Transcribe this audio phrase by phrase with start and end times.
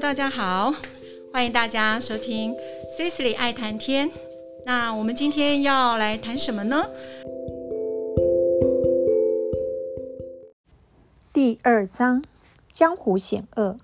[0.00, 0.72] 大家好，
[1.32, 2.54] 欢迎大家收听
[2.96, 4.08] Cecily 爱谈天。
[4.64, 6.88] 那我们今天要来谈什么呢？
[11.32, 12.22] 第二章：
[12.70, 13.76] 江湖险恶。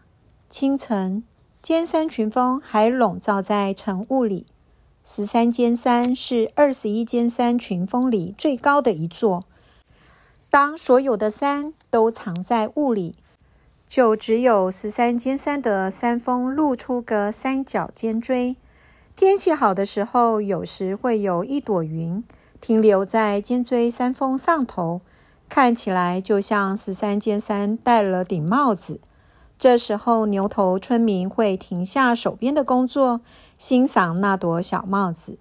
[0.49, 1.25] 清晨，
[1.61, 4.47] 尖山群峰还笼罩在晨雾里。
[5.03, 9.45] 十三尖山是二十一尖山群峰里最高的一座。
[10.49, 13.17] 当所有的山都藏在雾里。
[13.95, 18.57] 就只有十三尖山的山峰露出个三角尖锥。
[19.15, 22.25] 天气好的时候，有时会有一朵云
[22.61, 25.01] 停留在尖锥山峰上头，
[25.49, 28.99] 看起来就像十三尖山戴了顶帽子。
[29.57, 33.21] 这时候，牛头村民会停下手边的工作，
[33.57, 35.39] 欣赏那朵小帽子，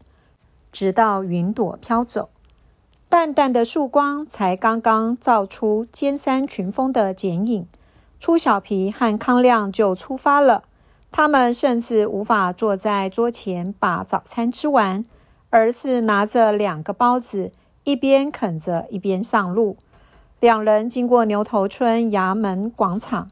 [0.72, 2.30] 直到云朵飘走，
[3.10, 7.66] 淡淡的曙光才刚刚照出尖山群峰的剪影。
[8.24, 10.64] 初小皮和康亮就出发了。
[11.12, 15.04] 他们甚至无法坐在桌前把早餐吃完，
[15.50, 17.52] 而是拿着两个包子，
[17.84, 19.76] 一边啃着一边上路。
[20.40, 23.30] 两人经过牛头村衙门广场，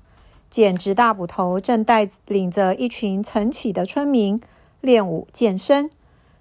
[0.49, 4.41] 简直大捕头正带领着一群晨起的村民
[4.81, 5.89] 练武健身。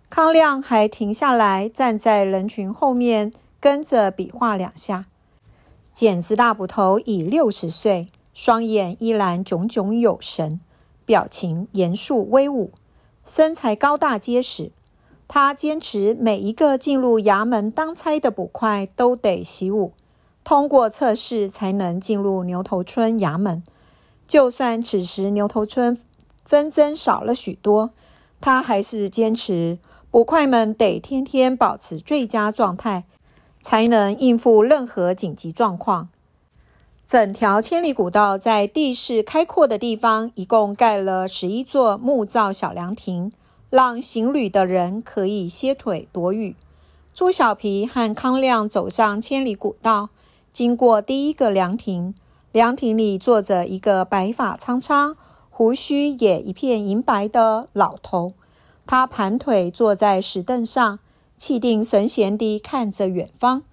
[0.08, 5.04] 康亮还停下来站在人群后面，跟着比划两下。
[5.94, 8.08] 简直大捕头已六十岁。
[8.32, 10.60] 双眼依然炯炯有神，
[11.04, 12.72] 表情严肃威武，
[13.24, 14.72] 身材高大结实。
[15.28, 19.92] 他坚持每一个进入衙门当差的捕快都得习武，
[20.42, 23.62] 通过测试才能进入牛头村衙门。
[24.26, 25.96] 就算此时牛头村
[26.44, 27.90] 纷争少了许多，
[28.40, 29.78] 他还是坚持
[30.10, 33.04] 捕快们得天天保持最佳状态，
[33.60, 36.08] 才能应付任何紧急状况。
[37.10, 43.32] 整条千里古道在地势开阔的地方，一共盖了十一座木造小凉亭，
[43.68, 46.54] 让行旅的人可以歇腿躲雨。
[47.12, 50.10] 朱小皮和康亮走上千里古道，
[50.52, 52.14] 经过第一个凉亭，
[52.52, 55.16] 凉亭里坐着一个白发苍苍、
[55.50, 58.34] 胡须也一片银白的老头。
[58.86, 61.00] 他盘腿坐在石凳上，
[61.36, 63.64] 气定神闲地看着远方。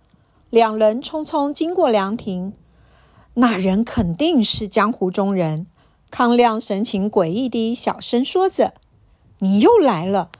[0.49, 2.53] 两人匆匆经过凉亭。
[3.39, 5.67] 那人肯定是江湖中人。
[6.09, 8.73] 康亮神情诡异地小声说着
[9.39, 10.31] ：“你又来了。”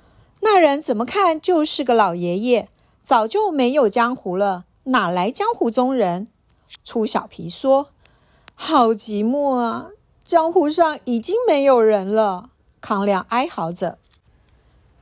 [0.42, 2.70] 那人怎么看就是个老爷爷，
[3.04, 6.28] 早就没有江湖了，哪来江湖中人？
[6.84, 7.90] 初小皮说
[8.56, 9.90] ：“好寂寞啊，
[10.24, 12.50] 江湖上已经没有人了。”
[12.82, 14.00] 康亮哀嚎着：“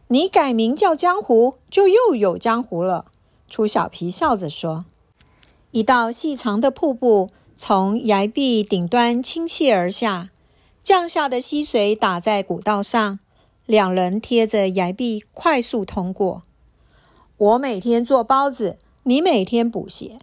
[0.10, 3.06] 你改名叫江湖，就又有江湖了。”
[3.50, 4.84] 初小皮笑着说
[5.72, 10.30] ：“一道细长的瀑布。”从崖壁顶端倾泻而下，
[10.84, 13.20] 降下的溪水打在古道上。
[13.66, 16.44] 两人贴着崖壁快速通过。
[17.38, 20.20] 我每天做包子，你每天补鞋。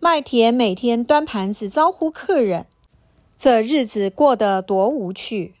[0.00, 2.66] 麦田每天端盘子招呼客人，
[3.36, 5.54] 这日子过得多无趣。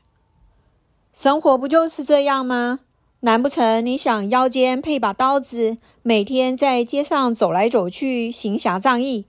[1.12, 2.80] 生活不就是这样吗？
[3.20, 9.26] 难不成你想腰间配把刀子，每天在街上走来走去，行侠仗义？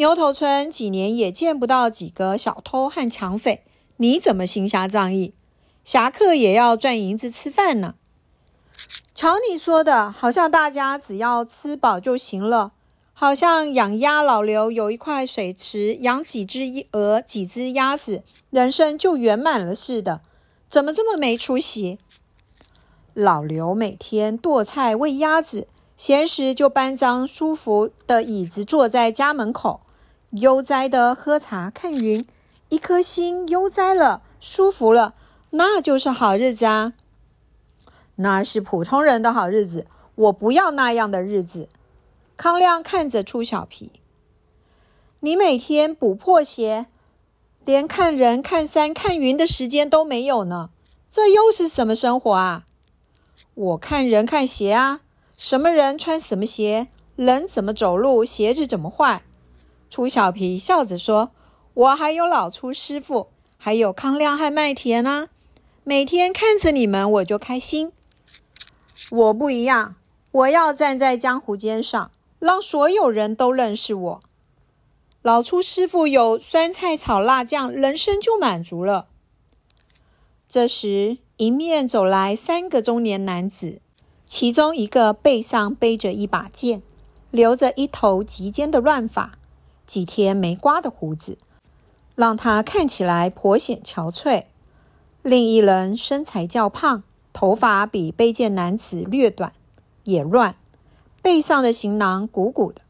[0.00, 3.62] 牛头村几年也见不到几个小偷和抢匪，
[3.98, 5.34] 你怎么行侠仗义？
[5.84, 7.96] 侠客也要赚银子吃饭呢。
[9.14, 12.72] 瞧你说的，好像大家只要吃饱就行了，
[13.12, 16.62] 好像养鸭老刘有一块水池，养几只
[16.92, 20.22] 鹅、几只鸭子，人生就圆满了似的。
[20.70, 21.98] 怎么这么没出息？
[23.12, 29.82] 老刘每天剁菜喂鸭子，闲时就搬张舒服的椅子坐在家门口。
[30.30, 32.24] 悠哉的喝茶看云，
[32.68, 35.14] 一颗心悠哉了，舒服了，
[35.50, 36.92] 那就是好日子啊！
[38.14, 41.68] 那是普通人的好日子，我不要那样的日子。
[42.36, 43.90] 康亮看着初小皮，
[45.18, 46.86] 你每天补破鞋，
[47.64, 50.70] 连看人、看山、看云的时间都没有呢，
[51.10, 52.66] 这又是什么生活啊？
[53.54, 55.00] 我看人看鞋啊，
[55.36, 59.24] 什么人穿什么鞋，人怎么走路，鞋子怎么坏。
[59.90, 61.32] 楚小皮笑着说
[61.74, 63.26] ：“我还有老初师傅，
[63.58, 65.28] 还有康亮和麦田呢。
[65.82, 67.92] 每天看着你们，我就开心。
[69.10, 69.96] 我不一样，
[70.30, 74.22] 我要站在江湖尖上，让所有人都认识我。
[75.22, 79.08] 老初师傅有酸菜炒辣酱，人生就满足了。”
[80.48, 83.80] 这时，迎面走来三个中年男子，
[84.24, 86.80] 其中一个背上背着一把剑，
[87.32, 89.39] 留着一头及肩的乱发。
[89.90, 91.36] 几天没刮的胡子，
[92.14, 94.44] 让他看起来颇显憔悴。
[95.20, 97.02] 另一人身材较胖，
[97.32, 99.52] 头发比卑贱男子略短，
[100.04, 100.54] 也乱，
[101.20, 102.82] 背上的行囊鼓鼓的。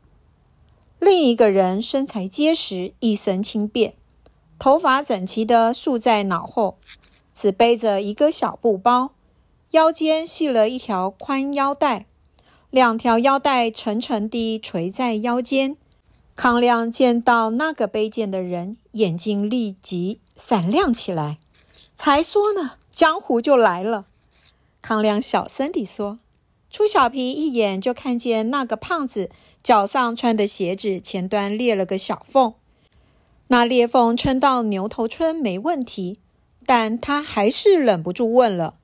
[0.99, 3.95] 另一个人身材结实，一身轻便，
[4.59, 6.77] 头发整齐地束在脑后，
[7.33, 9.13] 只背着一个小布包，
[9.71, 12.05] 腰间系了一条宽腰带，
[12.69, 15.79] 两条腰带沉沉地垂在腰间。
[16.43, 21.37] 康亮见到那个卑贱的人，眼睛立即闪亮起来。
[21.95, 24.07] 才说呢，江湖就来了。
[24.81, 26.19] 康亮小声地说
[26.73, 29.29] ：“初小皮一眼就看见那个胖子
[29.63, 32.55] 脚上穿的鞋子前端裂了个小缝，
[33.49, 36.21] 那裂缝撑到牛头村没问题，
[36.65, 38.77] 但他还是忍不住问了：‘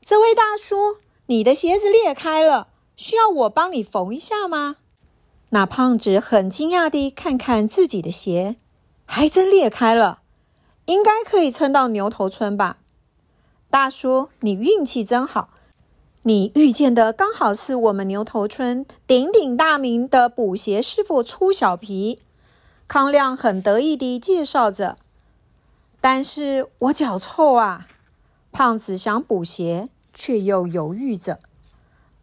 [0.00, 4.76] 这位大叔，你的鞋子裂开了，需要我帮你缝一下吗？’”
[5.54, 8.56] 那胖子很惊讶地看看自己的鞋，
[9.04, 10.18] 还真裂开了，
[10.86, 12.78] 应该可以撑到牛头村吧？
[13.70, 15.50] 大叔，你运气真好，
[16.22, 22.20] 你遇见的刚好是我们牛头村鼎鼎大名的补鞋师傅粗小皮。
[22.88, 24.96] 康亮很得意地介绍着。
[26.00, 27.86] 但是我脚臭啊！
[28.50, 31.38] 胖子想补鞋，却又犹豫着。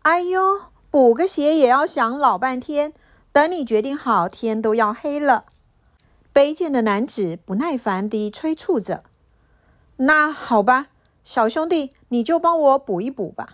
[0.02, 2.92] 哎呦，补个鞋也要想老半天。
[3.32, 5.46] 等你决定好，天都要黑了。
[6.34, 9.04] 卑贱的男子不耐烦地催促着
[9.98, 10.88] ：“那好吧，
[11.24, 13.54] 小兄弟，你就帮我补一补吧，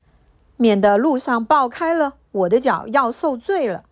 [0.56, 3.84] 免得路上爆开了，我的脚要受罪了。”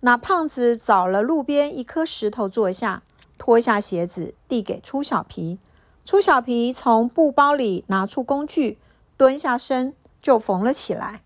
[0.00, 3.02] 那胖子找了路边一颗石头坐下，
[3.38, 5.58] 脱下鞋子递给粗小皮。
[6.04, 8.78] 粗小皮从布包里拿出工具，
[9.16, 11.22] 蹲下身就缝了起来。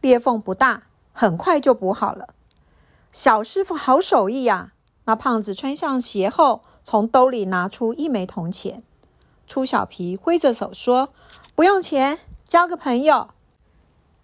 [0.00, 2.28] 裂缝不大，很快就补好了。
[3.14, 4.72] 小师傅好手艺呀！
[5.04, 8.82] 那胖子穿上鞋后，从兜里拿出一枚铜钱。
[9.46, 11.10] 初小皮挥着手说
[11.54, 13.28] ：“不用钱，交个朋友。”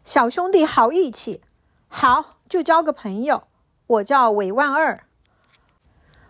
[0.02, 1.40] 小兄弟好义气，
[1.86, 3.44] 好就交个朋友。
[3.86, 5.04] 我叫韦万二。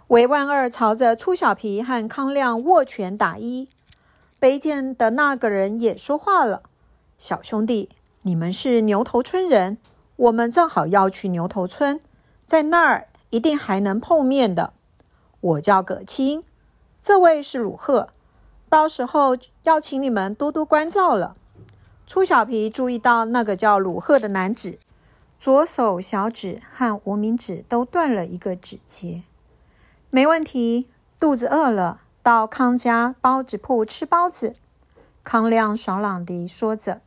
[0.08, 3.70] 韦万二朝着初小皮和康亮握拳打一。
[4.38, 6.64] 卑贱的那个人也说话了
[7.16, 7.88] ：“小兄弟，
[8.20, 9.78] 你们是牛头村人，
[10.16, 11.98] 我们正好要去牛头村。”
[12.50, 14.72] 在那儿一定还能碰面的。
[15.40, 16.42] 我叫葛青，
[17.00, 18.08] 这位是鲁鹤，
[18.68, 21.36] 到时候要请你们多多关照了。
[22.08, 24.80] 初小皮注意到那个叫鲁鹤的男子，
[25.38, 29.22] 左手小指和无名指都断了一个指节。
[30.10, 30.88] 没问题，
[31.20, 34.56] 肚子饿了，到康家包子铺吃包子。
[35.22, 37.00] 康亮爽朗地说着。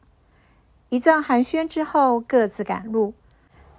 [0.88, 3.14] 一阵寒暄之后，各自赶路。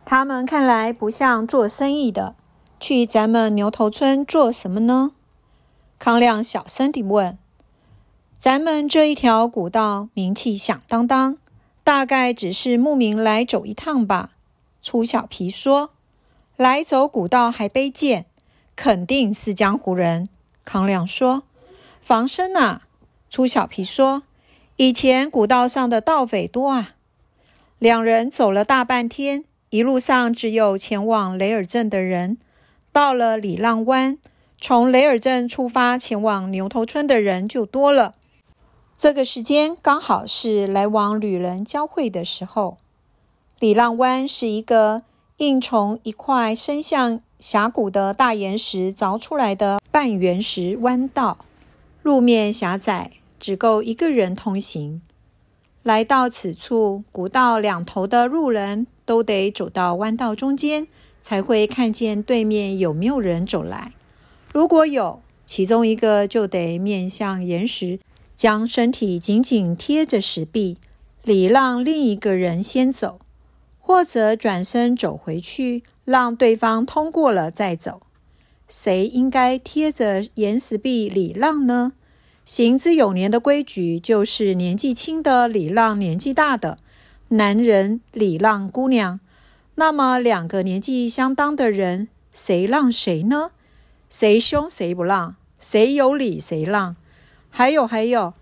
[0.04, 2.36] 他们看来不像做生意的，
[2.78, 5.12] 去咱们牛头村做什么呢？
[5.98, 7.38] 康亮小声地问。
[8.38, 11.38] 咱们这一条古道名气响当当，
[11.82, 14.32] 大概只是慕名来走一趟吧。
[14.82, 15.90] 初小皮说。
[16.56, 18.26] 来走古道还背剑，
[18.76, 20.28] 肯定是江湖人。
[20.64, 21.44] 康亮说。
[22.00, 22.82] 防身啊。
[23.30, 24.24] 初小皮说。
[24.76, 26.90] 以前古道上的盗匪多啊。
[27.78, 29.44] 两人走了大半天。
[29.74, 32.38] 一路上只有前往雷尔镇的人，
[32.92, 34.16] 到了里浪湾，
[34.60, 38.14] 从雷尔镇出发前往牛头村的人就多了。
[38.96, 42.76] 这个时间刚好是来往旅人交汇的时候。
[43.58, 45.02] 里浪湾是一个
[45.38, 51.38] 硬从一块伸向峡谷的大岩石凿出来的半圆石弯道，
[52.00, 55.02] 路面狭窄，只够一个人通行。
[55.84, 58.88] 来到此处，古道两头的路人。
[59.06, 60.88] 都得走到弯道中间，
[61.20, 63.92] 才会看见对面有没有人走来。
[64.50, 68.00] 如果有，其中一个就得面向岩石，
[68.34, 70.78] 将身体紧紧贴着石壁，
[71.22, 73.20] 礼让另一个人先走，
[73.78, 78.00] 或者转身走回去，让对方通过了再走。
[78.66, 81.92] 谁应该贴着岩石壁礼让呢？
[82.44, 86.78] 行之有年的规矩就是年纪轻的礼让年纪大的。
[87.28, 89.18] 男人礼让姑娘，
[89.76, 93.52] 那么两个年纪相当的人，谁让谁呢？
[94.10, 95.36] 谁凶谁不让？
[95.58, 96.96] 谁有理谁让？
[97.48, 98.34] 还有还有，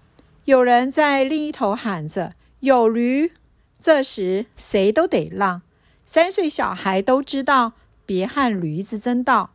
[0.46, 3.32] 有人在另一头喊着“有驴”，
[3.80, 5.62] 这时谁都得让。
[6.04, 9.50] 三岁小孩都知道，别和驴子争道。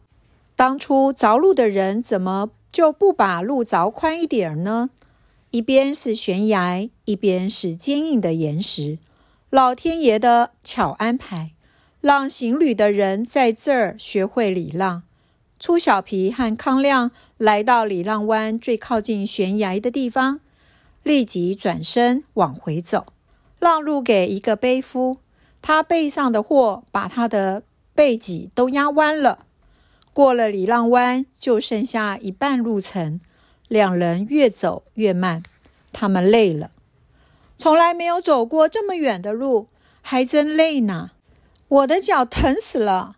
[0.56, 4.91] 当初着路的人怎么就不把路凿宽一点呢？
[5.50, 9.00] 一边是悬崖，一边是坚硬的岩石。
[9.50, 11.53] 老天爷的巧安排，
[12.01, 15.01] 让行旅的人在这儿学会礼让。
[15.60, 20.39] 初小皮和康亮来到礼让湾最靠近悬崖的地方，
[21.01, 23.07] 立即转身往回走，
[23.57, 25.17] 让路给一个背夫。
[25.63, 27.63] 他背上的货把他的
[27.96, 29.47] 背脊都压弯了。
[30.17, 33.21] 过了里浪湾，就剩下一半路程。
[33.67, 35.43] 两人越走越慢，
[35.93, 36.71] 他们累了。
[37.55, 39.67] 从来没有走过这么远的路，
[40.01, 41.12] 还真累呢。
[41.67, 43.17] 我的脚疼死了，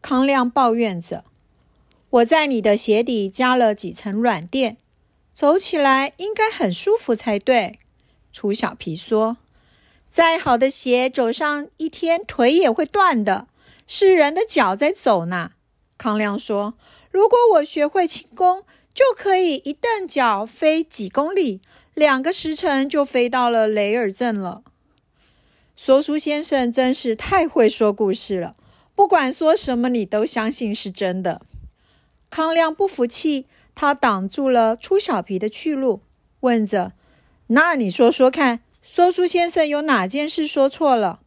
[0.00, 1.24] 康亮抱怨着。
[2.08, 4.78] 我在你的鞋底加了几层软垫，
[5.34, 7.78] 走起来应该很舒服才对。
[8.32, 9.36] 楚小皮说
[10.08, 13.48] ：“再好的鞋，走上一天腿也会断的。
[13.86, 15.50] 是人的脚在走呢。”
[15.98, 16.72] 康亮说
[17.12, 18.64] ：“如果我学会轻功。”
[18.94, 21.60] 就可以一蹬脚飞几公里，
[21.94, 24.64] 两个时辰就飞到了雷尔镇了。
[25.76, 28.56] 说书先生真是太会说故事了，
[28.96, 31.42] 不管说什么你都相信是真的。
[32.28, 36.00] 康亮不服气，他挡住了粗小皮的去路，
[36.40, 36.90] 问着
[37.54, 41.20] ：“那你说说看，说书先生有哪件事说错了？”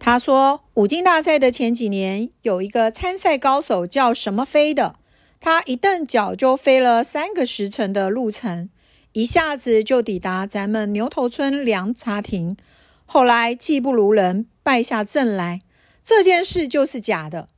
[0.00, 4.96] 他说：“五金大赛的前几年，有一个参赛高手叫什么飞的。”
[5.38, 8.68] 他一蹬脚就飞了三个时辰的路程，
[9.12, 12.56] 一下子就抵达咱们牛头村凉茶亭。
[13.04, 15.60] 后来技不如人，败下阵来。
[16.02, 17.48] 这件事就是假的，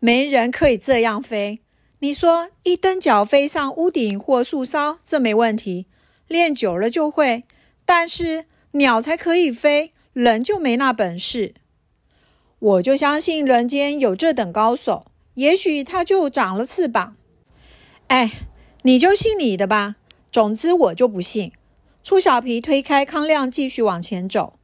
[0.00, 1.60] 没人可以这样飞。
[2.00, 5.86] 你说一蹬脚飞上屋顶或树梢，这没问题，
[6.28, 7.44] 练久了就会。
[7.84, 11.54] 但是鸟才可以飞，人就没那本事。
[12.60, 17.16] 我就相信人间有这等高手，也许他就长了翅膀。
[18.08, 18.32] 哎，
[18.82, 19.96] 你就信你的吧。
[20.30, 21.52] 总之，我就不信。
[22.04, 24.54] 初小皮推开康亮，继续往前走。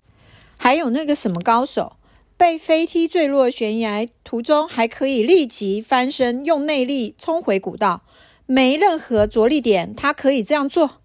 [0.56, 1.96] 还有那个什么高手，
[2.36, 8.02] 被飞踢坠落悬崖途中，还可以立即翻身，用内力冲回古道，
[8.46, 11.02] 没任何着力点，他可以这样做。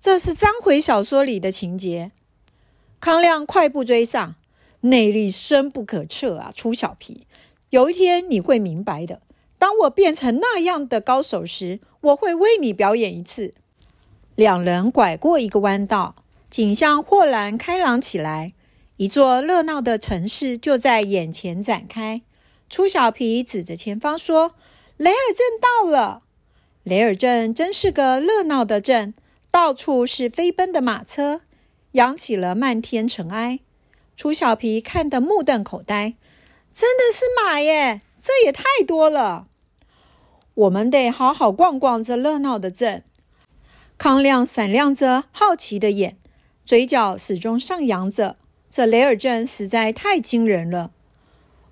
[0.00, 2.12] 这是章回小说里的情节。
[3.00, 4.34] 康亮快步追上，
[4.84, 6.52] 内力深不可测啊！
[6.54, 7.26] 初小皮，
[7.70, 9.22] 有一天你会明白的。
[9.58, 13.54] 当我变成那样的高手时，我会为你表演一次。
[14.34, 16.16] 两人拐过一个弯道，
[16.50, 18.52] 景象豁然开朗起来，
[18.98, 22.20] 一座热闹的城市就在眼前展开。
[22.68, 24.54] 初小皮指着前方说
[24.98, 26.22] ：“雷尔镇到了。”
[26.84, 29.14] 雷尔镇真是个热闹的镇，
[29.50, 31.40] 到处是飞奔的马车，
[31.92, 33.60] 扬起了漫天尘埃。
[34.16, 36.14] 初小皮看得目瞪口呆
[36.72, 38.02] ：“真的是马耶！
[38.20, 39.46] 这也太多了。”
[40.54, 43.02] 我们得好好逛逛这热闹的镇。
[43.98, 46.16] 康亮闪亮着好奇的眼，
[46.64, 48.36] 嘴角始终上扬着。
[48.70, 50.92] 这雷尔镇实在太惊人了。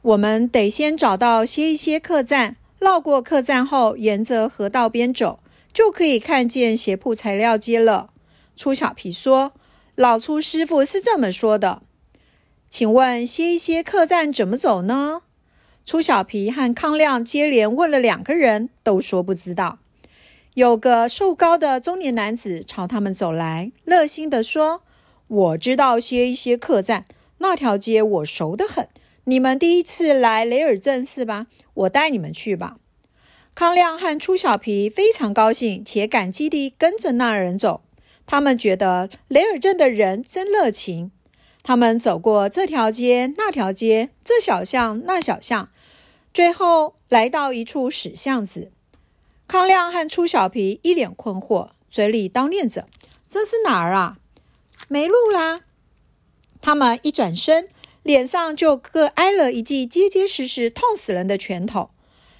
[0.02, 5.38] 我们得先找到歇一歇客栈，绕过客栈后，沿着河道边走，
[5.72, 8.10] 就可以看见鞋铺材料街了。
[8.56, 9.52] 初小皮说
[9.94, 11.82] ：“老初师傅是这么说的。”
[12.72, 15.24] 请问歇一歇客栈怎么走呢？
[15.84, 19.80] 初小皮和康亮接连问了两个人，都说不知道。
[20.54, 24.80] 有个瘦高的中年男子朝他们走来，热心地说
[25.28, 27.04] ：“我知道歇一歇客栈，
[27.40, 28.88] 那条街我熟得很。
[29.24, 31.48] 你们第一次来雷尔镇是吧？
[31.74, 32.78] 我带你们去吧。”
[33.54, 37.82] 康亮和初小皮非常高兴且感激地跟着那人走。
[38.24, 41.12] 他们觉得雷尔镇的人真热情。
[41.62, 45.68] 他们走过这条街、那条街，这小巷、那小巷。
[46.34, 48.72] 最后来到一处死巷子，
[49.46, 52.88] 康亮和初小皮一脸困惑，嘴里叨念着
[53.28, 54.16] ：“这是哪儿啊？
[54.88, 55.60] 没路啦！”
[56.60, 57.68] 他们一转身，
[58.02, 61.90] 脸上就各挨了一记结结实实、痛死人的拳头。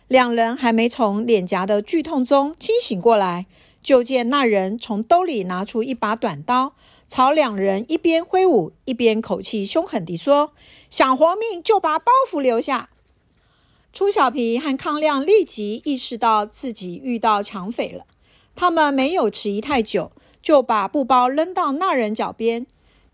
[0.08, 3.46] 两人还没从脸颊的剧痛中清醒过来，
[3.82, 6.74] 就见那人从兜里拿出一把短刀，
[7.12, 10.54] 朝两人一边挥舞，一边口气凶狠地说
[10.88, 12.88] ：“想活命就把包袱留下。”
[13.92, 18.06] 朱小皮和康亮立即意识到自己遇到抢匪了，
[18.56, 22.66] 他们没有迟疑太久，就把布包扔到那人脚边，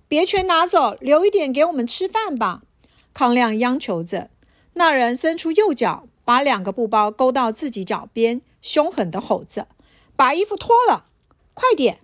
[0.07, 2.63] 别全拿走，留一点给我们吃饭吧。
[3.13, 4.31] 康亮央求着。
[4.75, 9.67] 那人伸出右脚，把两个布包勾到自己脚边，凶狠地吼着
[10.15, 11.07] ：“把衣服脱了，
[11.53, 11.99] 快点！”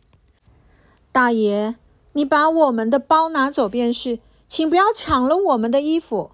[1.12, 1.76] 大爷，
[2.14, 4.18] 你把我们的包拿走便是，
[4.48, 6.30] 请不要抢了我们的衣服。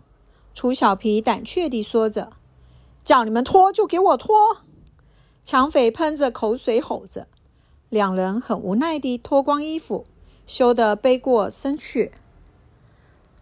[0.54, 2.30] 楚小皮胆怯地说着
[3.02, 4.58] ：“叫你们脱就给我脱！”
[5.44, 7.26] 抢匪喷着口水吼着。
[7.88, 10.06] 两人很无奈地脱光衣服，
[10.46, 12.12] 羞得背过身去。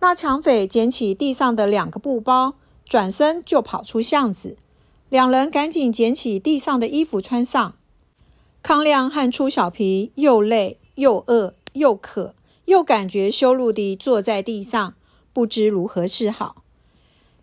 [0.00, 2.54] 那抢匪捡起地上的两个布包，
[2.84, 4.56] 转身就跑出巷子。
[5.08, 7.74] 两人赶紧捡起地上的衣服穿上。
[8.62, 12.34] 康亮和楚小皮又累又饿又渴，
[12.66, 14.94] 又感觉羞辱地坐在地上，
[15.32, 16.62] 不知如何是好。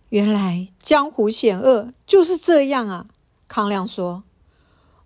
[0.09, 3.07] 原来江湖险恶就是这样啊！
[3.47, 4.23] 康亮说：“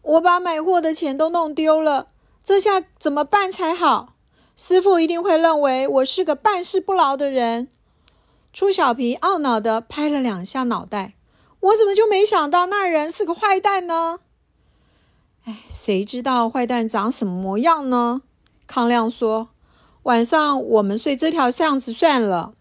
[0.01, 2.07] 我把买货的钱都弄丢了，
[2.43, 4.13] 这下怎么办才好？
[4.55, 7.69] 师傅一定会认为我是个办事不牢的人。”
[8.51, 11.13] 朱小皮懊恼地拍了两下脑袋
[11.61, 14.19] ：“我怎么就没想到那人是个坏蛋呢？”
[15.45, 18.21] 哎，谁知道坏蛋长什么模样呢？
[18.69, 19.49] 康亮说
[20.03, 22.53] ：“晚上我们睡这条巷子算了。”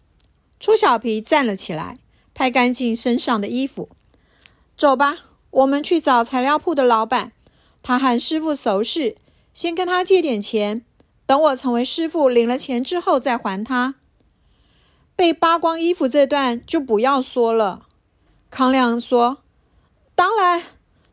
[0.58, 1.98] 朱小皮站了起来。
[2.34, 3.88] 拍干净身上的衣服，
[4.76, 5.18] 走吧，
[5.50, 7.32] 我们去找材料铺的老板。
[7.82, 9.16] 他和师傅熟识，
[9.52, 10.84] 先跟他借点钱，
[11.26, 13.96] 等我成为师傅领了钱之后再还他。
[15.16, 17.86] 被扒光衣服这段就不要说了。
[18.50, 19.38] 康亮说
[20.14, 20.62] ：“当然，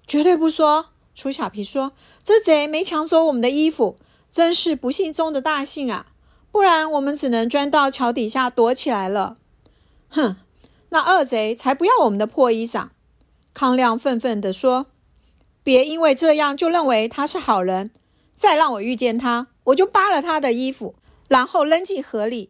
[0.05, 3.97] 绝对不说。”楚小皮说：“这贼没抢走我们的衣服，
[4.35, 6.07] 真是不幸中的大幸啊！
[6.51, 9.37] 不然我们只能钻到桥底下躲起来了。”
[10.11, 10.35] 哼。
[10.89, 12.89] 那恶贼才不要我们的破衣裳！
[13.53, 14.87] 康亮愤愤地说
[15.63, 17.91] ：“别因为这样就认为他是好人。
[18.33, 20.95] 再让我遇见他，我就扒了他的衣服，
[21.29, 22.49] 然后扔进河里。”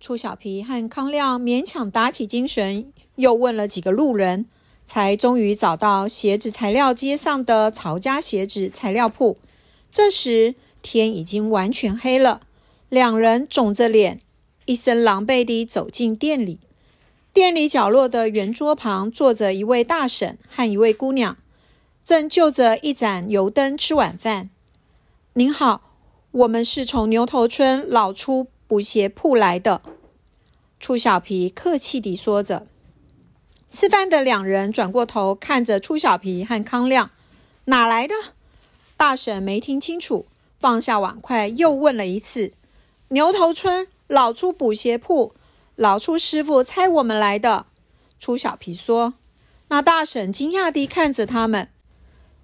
[0.00, 4.46] 楚小皮和康亮勉强打起精神，又问了几个路人，
[4.84, 9.36] 才终于找到鞋子材料街上的曹家鞋子材料铺。
[9.92, 12.40] 这时天已经完全黑了，
[12.88, 14.20] 两人肿着脸，
[14.66, 16.58] 一身狼狈地走进店里。
[17.32, 21.38] 店里角落的圆桌旁坐着一位大婶和一位姑娘，
[22.04, 24.50] 正就着一盏油灯吃晚饭。
[25.32, 25.92] 您好，
[26.32, 29.80] 我们是从牛头村老出补鞋铺来的。
[30.78, 32.66] 初小皮客气地说着。
[33.70, 37.10] 吃饭的两人转过头看着初小皮和康亮
[37.64, 38.14] ：“哪来的？”
[38.98, 40.26] 大婶没听清楚，
[40.62, 42.52] 放下碗筷又问了一次
[43.10, 45.34] ：“牛头村老出补鞋铺。”
[45.74, 47.66] 老粗师傅猜我们来的，
[48.20, 49.14] 初小皮说。
[49.68, 51.68] 那大婶惊讶地看着他们，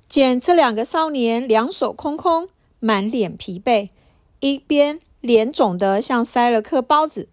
[0.08, 2.48] 见这两个少年两手空空，
[2.80, 3.90] 满脸疲惫，
[4.40, 7.28] 一边脸肿得像塞了颗包子。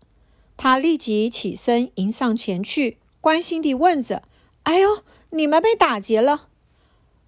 [0.57, 4.21] 他立即起身迎上前去，关心地问着
[4.63, 4.99] ：“哎呦，
[5.31, 6.49] 你们被打劫了？”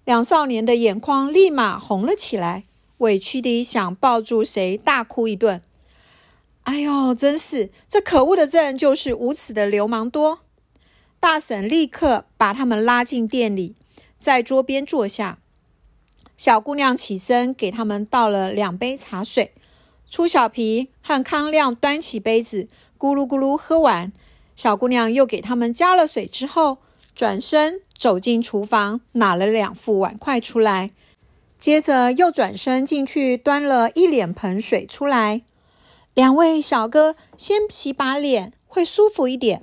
[0.04, 2.64] 两少年的眼眶立马红了起来，
[2.98, 5.60] 委屈地想抱住谁大哭一顿。
[6.64, 10.40] 哎呦，真是这可恶的镇就是无耻的流氓多！
[11.18, 13.74] 大婶立刻把他们拉进店里，
[14.18, 15.38] 在桌边坐下。
[16.36, 19.52] 小姑娘起身给他们倒了两杯茶水。
[20.10, 24.12] 初小皮和康亮端起杯子，咕噜咕噜喝完。
[24.54, 26.78] 小姑娘又给他们加了水之后，
[27.14, 30.92] 转身走进厨房，拿了两副碗筷出来，
[31.58, 35.42] 接着又转身进去端了一脸盆水出来。
[36.14, 39.62] 两位小哥先洗把脸，会舒服一点。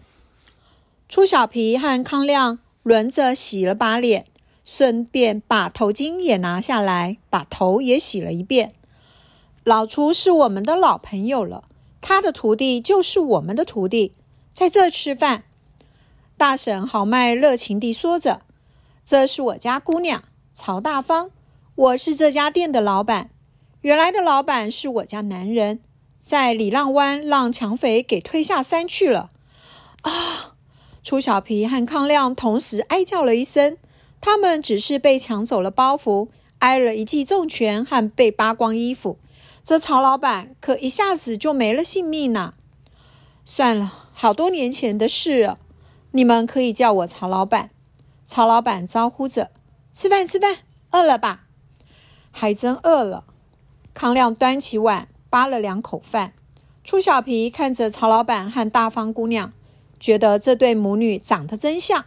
[1.08, 4.25] 初小皮和康亮轮着洗了把脸，
[4.65, 8.73] 顺便把头巾也拿下来，把头也洗了一遍。
[9.63, 11.63] 老初是我们的老朋友了，
[12.01, 14.13] 他的徒弟就是我们的徒弟，
[14.53, 15.43] 在这吃饭。
[16.38, 18.41] 大婶豪迈热情地说着
[19.05, 21.31] ：“这是我家姑娘曹大方，
[21.75, 23.29] 我是这家店的老板。
[23.81, 25.81] 原来的老板是我家男人。”
[26.25, 29.29] 在里浪湾让强匪给推下山去了！
[30.01, 30.55] 啊！
[31.03, 33.77] 楚小皮和康亮同时哀叫了一声。
[34.19, 39.19] 他们只是被抢走了包袱，挨了一记重拳和被扒光衣服。
[39.63, 42.55] 这曹老板可一下子就没了性命呐。
[43.43, 45.59] 算了，好多年前的事了。
[46.13, 47.69] 你们可以叫我曹老板。
[48.25, 49.51] 曹老板招呼着
[49.93, 50.57] ：“吃饭，吃饭，
[50.89, 51.43] 饿了吧？”
[52.35, 53.23] 还真饿了。
[53.95, 55.07] 康亮端起碗。
[55.27, 56.31] 扒了两口饭，
[56.81, 59.51] 初小皮看着曹老板和大方姑娘，
[59.99, 62.05] 觉得这对母女长得真像。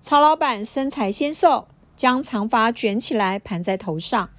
[0.00, 4.30] 曹老板身材纤瘦，将长发卷起来盘在头上，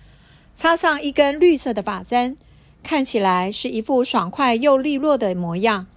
[0.55, 2.37] 插上一根绿色的发簪，
[2.81, 5.87] 看起来是一副爽快又利落的模样。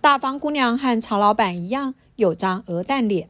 [0.00, 3.28] 大方姑娘和曹老板一样，有张鹅蛋脸，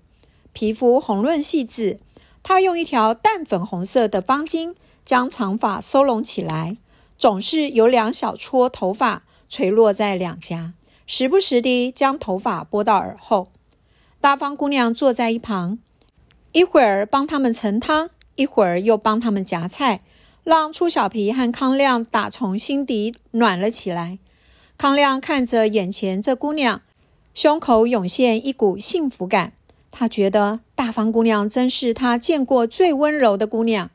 [0.55, 2.01] 皮肤红润细致。
[2.43, 4.75] 她用一条淡粉红色的方巾
[5.05, 6.77] 将长发收拢起来。
[7.19, 10.75] 总是有两小撮头发垂落在两颊，
[11.07, 13.49] 时不时地将头发拨到耳后。
[14.21, 15.79] 大方姑娘坐在一旁，
[16.51, 20.01] 一会儿帮他们盛汤，一会儿又帮他们夹菜，
[20.43, 24.19] 让初小皮和康亮打从心底暖了起来。
[24.77, 26.83] 康亮看着眼前这姑娘，
[27.35, 29.53] 胸口涌现一股幸福感。
[29.93, 33.91] 他觉得大方姑娘真是他见过最温柔的姑娘。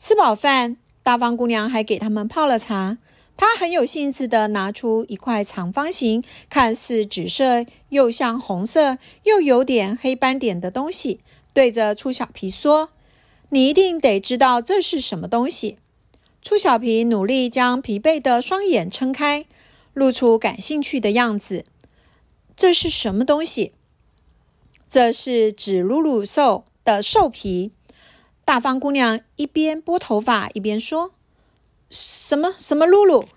[0.00, 0.78] 吃饱饭。
[1.02, 2.98] 大方姑娘还给他们泡了茶，
[3.36, 11.20] 他很有兴致地拿出一块长方形、看似紫色又像红色又有点黑斑点的东西，
[11.52, 12.90] 对着粗小皮说
[13.48, 15.78] ：“你一定得知道这是什么东西。”
[16.42, 19.46] 粗小皮努力将疲惫的双眼撑开，
[19.94, 21.64] 露出感兴趣的样子。
[22.54, 23.72] “这是什么东西
[24.88, 27.72] ？”“这是紫噜噜兽的兽皮。”
[28.50, 31.12] 大方姑娘一边拨头发一边说。
[31.88, 33.28] 什么什么露露？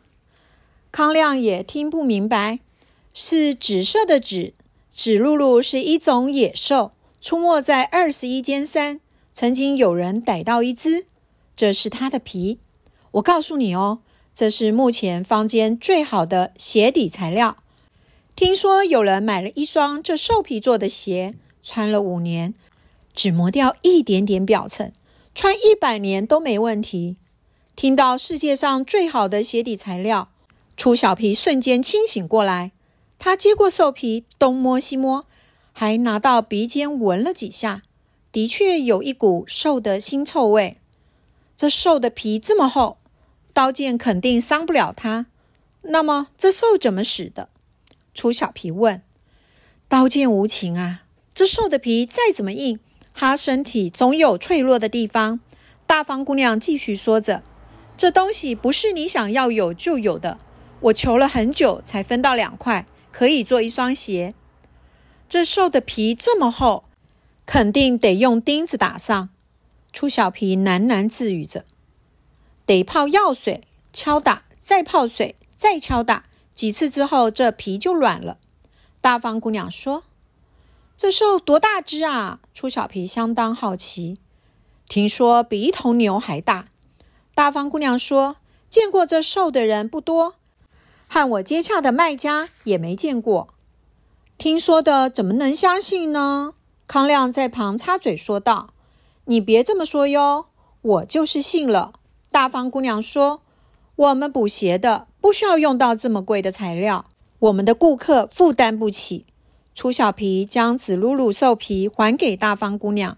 [0.92, 2.62] 康亮也听不明白。
[3.14, 4.56] 是紫色的紫，
[4.92, 9.00] 紫露露是一种野兽，出没在二十一间山。
[9.36, 11.06] 曾经有人逮到一只，
[11.56, 12.58] 这是它的皮。
[13.12, 14.00] 我告诉你哦，
[14.34, 17.58] 这是目前坊间最好的鞋底材料。
[18.36, 22.56] 听说有人买了一双这兽皮做的鞋，穿了五年，
[23.14, 24.92] 只磨掉一点点表层，
[25.36, 27.18] 穿一百年都没问题。
[27.76, 30.30] 听到世界上最好的鞋底材料，
[30.78, 32.72] 初小皮瞬间清醒过来。
[33.18, 35.26] 他接过兽皮，东摸西摸，
[35.72, 37.82] 还拿到鼻尖闻了几下，
[38.32, 40.78] 的确有一股兽的腥臭味。
[41.56, 42.98] 这兽的皮这么厚，
[43.54, 45.26] 刀剑肯定伤不了它。
[45.84, 47.50] 那么这兽怎么死的？
[48.14, 49.02] 初小皮问。
[49.88, 52.80] 刀剑无情啊，这兽的皮再怎么硬，
[53.14, 55.40] 它身体总有脆弱的地方。
[55.86, 57.44] 大方姑娘继续说着。
[57.96, 60.40] 这东西不是你想要有就有的，
[60.80, 64.34] 我求了很久才分到两块，可以做一双鞋。
[65.30, 66.86] 这兽的皮这么厚，
[67.46, 69.30] 肯定得用钉子打上。
[69.92, 71.66] 出小皮喃喃自语着
[72.66, 73.62] ：“得泡药水，
[73.94, 78.40] 敲打，再泡水，再敲打几次之后，这皮就软了。”
[79.00, 80.04] 大方姑娘说
[80.98, 84.18] ：“这兽多大只啊？”初小皮相当好奇，
[84.88, 86.68] 听说比一头牛还大。
[87.36, 88.38] 大方姑娘说
[88.70, 90.36] ：“见过这兽的人不多，
[91.08, 93.50] 和我接洽的卖家也没见过。
[94.38, 96.54] 听说的怎么能相信呢？”
[96.86, 98.70] 康亮在旁插嘴说道
[99.26, 100.46] ：“你别这么说哟，
[100.82, 101.94] 我就是信了。”
[102.30, 103.42] 大方姑娘说
[103.96, 107.06] ：“我们补鞋的不需要用到这么贵的材料，
[107.40, 109.26] 我们的顾客负担不起。”
[109.84, 113.18] 初小皮将紫露露兽皮还给大方姑娘。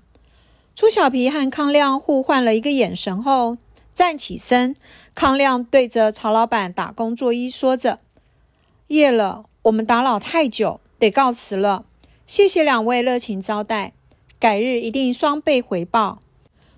[0.76, 3.58] 初小皮和康亮互换了一个眼神后。
[3.94, 4.76] 站起身，
[5.14, 8.00] 康亮对着曹老板打工作揖说着
[8.90, 11.86] ：“夜了，我们打扰太久，得告辞了。
[12.26, 13.94] 谢谢两位热情招待，
[14.40, 16.24] 改日一定双倍回报。”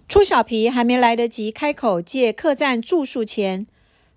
[0.09, 3.65] 初小皮还没来得及开口借客栈住宿钱，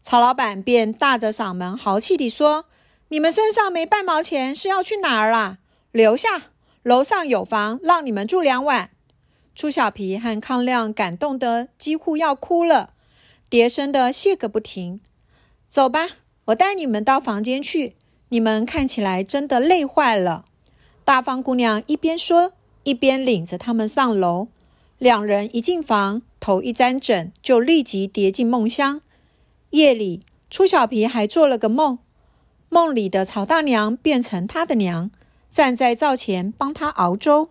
[0.03, 2.65] 曹老板便大着嗓门豪气地说
[3.13, 5.59] ：“你们身上没半毛钱，是要去哪儿啊？
[5.91, 6.53] 留下，
[6.85, 8.91] 楼上有房，让你们住两晚。”
[9.53, 12.91] 朱小皮和康亮感动得几乎要哭了，
[13.49, 15.01] 叠声的谢个不停。
[15.69, 16.07] 走吧，
[16.47, 17.97] 我带你们到房间去。
[18.29, 20.45] 你们看起来真的累坏了。
[21.05, 22.53] 大方姑娘一边说，
[22.85, 24.47] 一边领着他们上楼。
[24.99, 29.01] 两人一进房，头一沾枕，就立即跌进梦乡。
[29.71, 31.99] 夜里，初小皮还做了个梦，
[32.73, 35.11] 梦里的曹大娘变成他的娘，
[35.51, 37.51] 站在灶前帮他熬粥。